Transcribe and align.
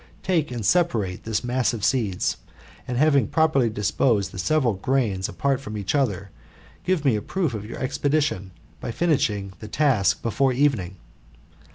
Take 0.23 0.49
and 0.49 0.65
separate 0.65 1.25
this 1.25 1.43
mass 1.43 1.73
of 1.73 1.85
seeds, 1.85 2.37
and 2.87 2.97
having 2.97 3.27
properly 3.27 3.69
disposed 3.69 4.31
the 4.31 4.39
several 4.39 4.73
grains 4.73 5.29
apart 5.29 5.61
from 5.61 5.77
each 5.77 5.93
other, 5.93 6.31
give 6.83 7.05
me 7.05 7.15
a 7.15 7.21
proof 7.21 7.53
of 7.53 7.65
your 7.65 7.77
expedition, 7.77 8.49
by 8.79 8.89
finishing 8.89 9.53
the 9.59 9.67
task 9.67 10.23
before 10.23 10.53
evening." 10.53 10.95